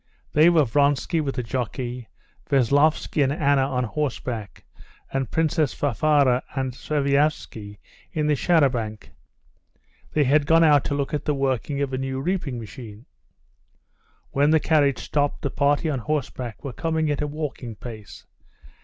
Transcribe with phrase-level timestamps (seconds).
[0.33, 2.09] They were Vronsky with a jockey,
[2.49, 4.63] Veslovsky and Anna on horseback,
[5.13, 7.77] and Princess Varvara and Sviazhsky
[8.11, 9.11] in the char à banc.
[10.13, 13.05] They had gone out to look at the working of a new reaping machine.
[14.31, 18.25] When the carriage stopped, the party on horseback were coming at a walking pace.